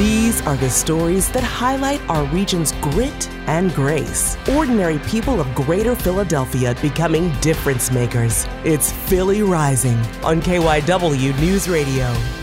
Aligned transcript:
These 0.00 0.40
are 0.46 0.56
the 0.56 0.70
stories 0.70 1.28
that 1.32 1.42
highlight 1.42 2.00
our 2.08 2.24
region's 2.32 2.72
grit 2.80 3.28
and 3.46 3.70
grace. 3.74 4.38
Ordinary 4.48 4.98
people 5.00 5.42
of 5.42 5.54
greater 5.54 5.94
Philadelphia 5.94 6.74
becoming 6.80 7.30
difference 7.42 7.90
makers. 7.92 8.46
It's 8.64 8.90
Philly 8.90 9.42
Rising 9.42 9.98
on 10.24 10.40
KYW 10.40 11.38
News 11.38 11.68
Radio. 11.68 12.39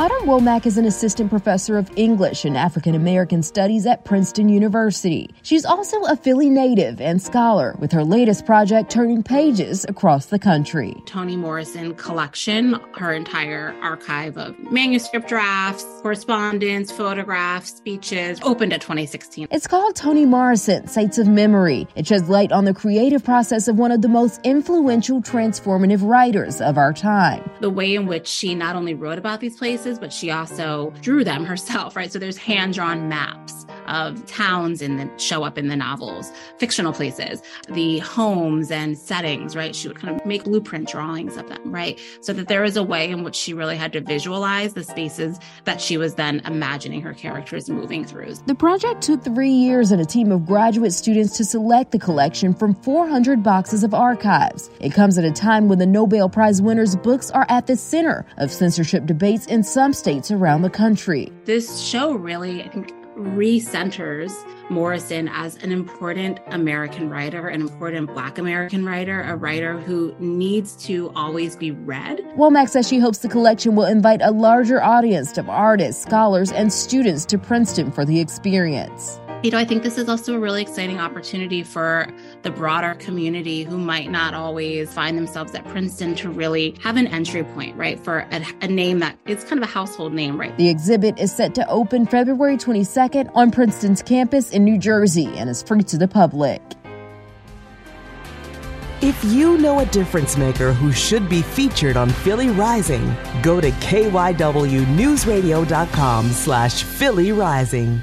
Autumn 0.00 0.26
Womack 0.26 0.64
is 0.64 0.78
an 0.78 0.86
assistant 0.86 1.28
professor 1.28 1.76
of 1.76 1.90
English 1.94 2.46
and 2.46 2.56
African 2.56 2.94
American 2.94 3.42
Studies 3.42 3.84
at 3.84 4.02
Princeton 4.06 4.48
University. 4.48 5.28
She's 5.42 5.66
also 5.66 6.02
a 6.04 6.16
Philly 6.16 6.48
native 6.48 7.02
and 7.02 7.20
scholar, 7.20 7.76
with 7.78 7.92
her 7.92 8.02
latest 8.02 8.46
project 8.46 8.90
turning 8.90 9.22
pages 9.22 9.84
across 9.90 10.24
the 10.24 10.38
country. 10.38 10.96
Toni 11.04 11.36
Morrison 11.36 11.94
collection, 11.96 12.80
her 12.96 13.12
entire 13.12 13.74
archive 13.82 14.38
of 14.38 14.58
manuscript 14.72 15.28
drafts, 15.28 15.84
correspondence, 16.00 16.90
photographs, 16.90 17.76
speeches, 17.76 18.40
opened 18.42 18.72
at 18.72 18.80
2016. 18.80 19.48
It's 19.50 19.66
called 19.66 19.96
Toni 19.96 20.24
Morrison 20.24 20.86
Sites 20.86 21.18
of 21.18 21.28
Memory. 21.28 21.86
It 21.94 22.06
sheds 22.06 22.26
light 22.30 22.52
on 22.52 22.64
the 22.64 22.72
creative 22.72 23.22
process 23.22 23.68
of 23.68 23.76
one 23.76 23.92
of 23.92 24.00
the 24.00 24.08
most 24.08 24.40
influential, 24.44 25.20
transformative 25.20 26.00
writers 26.02 26.62
of 26.62 26.78
our 26.78 26.94
time. 26.94 27.50
The 27.60 27.68
way 27.68 27.94
in 27.94 28.06
which 28.06 28.26
she 28.26 28.54
not 28.54 28.76
only 28.76 28.94
wrote 28.94 29.18
about 29.18 29.40
these 29.40 29.58
places, 29.58 29.89
places, 29.90 29.98
but 29.98 30.12
she 30.12 30.30
also 30.30 30.92
drew 31.00 31.24
them 31.24 31.44
herself, 31.44 31.96
right? 31.96 32.12
So 32.12 32.18
there's 32.18 32.36
hand 32.36 32.74
drawn 32.74 33.08
maps 33.08 33.66
of 33.90 34.24
towns 34.26 34.80
in 34.80 34.96
the 34.96 35.10
show 35.18 35.42
up 35.42 35.58
in 35.58 35.68
the 35.68 35.76
novels, 35.76 36.32
fictional 36.58 36.92
places, 36.92 37.42
the 37.68 37.98
homes 37.98 38.70
and 38.70 38.96
settings, 38.96 39.54
right? 39.54 39.74
She 39.74 39.88
would 39.88 39.98
kind 39.98 40.18
of 40.18 40.24
make 40.24 40.44
blueprint 40.44 40.88
drawings 40.88 41.36
of 41.36 41.48
them, 41.48 41.70
right? 41.70 42.00
So 42.20 42.32
that 42.32 42.48
there 42.48 42.62
was 42.62 42.76
a 42.76 42.82
way 42.82 43.10
in 43.10 43.24
which 43.24 43.36
she 43.36 43.52
really 43.52 43.76
had 43.76 43.92
to 43.92 44.00
visualize 44.00 44.74
the 44.74 44.84
spaces 44.84 45.38
that 45.64 45.80
she 45.80 45.96
was 45.96 46.14
then 46.14 46.40
imagining 46.46 47.02
her 47.02 47.12
characters 47.12 47.68
moving 47.68 48.04
through. 48.04 48.34
The 48.46 48.54
project 48.54 49.02
took 49.02 49.24
three 49.24 49.50
years 49.50 49.90
and 49.90 50.00
a 50.00 50.04
team 50.04 50.30
of 50.30 50.46
graduate 50.46 50.92
students 50.92 51.36
to 51.38 51.44
select 51.44 51.90
the 51.90 51.98
collection 51.98 52.54
from 52.54 52.74
400 52.74 53.42
boxes 53.42 53.82
of 53.82 53.94
archives. 53.94 54.70
It 54.80 54.94
comes 54.94 55.18
at 55.18 55.24
a 55.24 55.32
time 55.32 55.68
when 55.68 55.78
the 55.78 55.86
Nobel 55.86 56.28
Prize 56.28 56.62
winners' 56.62 56.94
books 56.96 57.30
are 57.30 57.46
at 57.48 57.66
the 57.66 57.76
center 57.76 58.24
of 58.36 58.52
censorship 58.52 59.06
debates 59.06 59.46
in 59.46 59.64
some 59.64 59.92
states 59.92 60.30
around 60.30 60.62
the 60.62 60.70
country. 60.70 61.32
This 61.44 61.80
show 61.80 62.12
really, 62.12 62.62
I 62.62 62.68
think, 62.68 62.92
recenters 63.20 64.32
Morrison 64.70 65.28
as 65.28 65.56
an 65.62 65.72
important 65.72 66.40
American 66.48 67.10
writer, 67.10 67.48
an 67.48 67.60
important 67.60 68.12
Black 68.14 68.38
American 68.38 68.84
writer, 68.84 69.22
a 69.22 69.36
writer 69.36 69.78
who 69.78 70.14
needs 70.18 70.76
to 70.84 71.10
always 71.14 71.56
be 71.56 71.70
read. 71.70 72.18
Womack 72.36 72.68
says 72.68 72.88
she 72.88 72.98
hopes 72.98 73.18
the 73.18 73.28
collection 73.28 73.76
will 73.76 73.86
invite 73.86 74.22
a 74.22 74.30
larger 74.30 74.82
audience 74.82 75.36
of 75.38 75.48
artists, 75.48 76.02
scholars, 76.02 76.52
and 76.52 76.72
students 76.72 77.24
to 77.26 77.38
Princeton 77.38 77.90
for 77.90 78.04
the 78.04 78.20
experience. 78.20 79.20
You 79.42 79.50
know, 79.50 79.58
I 79.58 79.64
think 79.64 79.82
this 79.82 79.96
is 79.96 80.08
also 80.08 80.34
a 80.34 80.38
really 80.38 80.60
exciting 80.60 81.00
opportunity 81.00 81.62
for 81.62 82.12
the 82.42 82.50
broader 82.50 82.94
community 82.94 83.64
who 83.64 83.78
might 83.78 84.10
not 84.10 84.34
always 84.34 84.92
find 84.92 85.16
themselves 85.16 85.54
at 85.54 85.64
Princeton 85.66 86.14
to 86.16 86.30
really 86.30 86.76
have 86.82 86.96
an 86.96 87.06
entry 87.06 87.44
point, 87.44 87.76
right? 87.76 87.98
For 88.00 88.20
a, 88.30 88.44
a 88.62 88.68
name 88.68 89.00
that 89.00 89.18
is 89.26 89.44
kind 89.44 89.62
of 89.62 89.68
a 89.68 89.72
household 89.72 90.12
name, 90.12 90.40
right? 90.40 90.56
The 90.56 90.68
exhibit 90.68 91.18
is 91.18 91.32
set 91.32 91.54
to 91.56 91.68
open 91.68 92.06
February 92.06 92.56
22nd 92.56 93.30
on 93.34 93.50
Princeton's 93.50 94.02
campus 94.02 94.50
in 94.50 94.64
New 94.64 94.78
Jersey 94.78 95.26
and 95.36 95.50
is 95.50 95.62
free 95.62 95.82
to 95.84 95.98
the 95.98 96.08
public. 96.08 96.62
If 99.02 99.24
you 99.24 99.56
know 99.56 99.80
a 99.80 99.86
difference 99.86 100.36
maker 100.36 100.74
who 100.74 100.92
should 100.92 101.26
be 101.26 101.40
featured 101.40 101.96
on 101.96 102.10
Philly 102.10 102.50
Rising, 102.50 103.16
go 103.42 103.58
to 103.58 103.70
kywnewsradio.com 103.70 106.28
slash 106.28 106.82
Philly 106.82 107.32
Rising. 107.32 108.02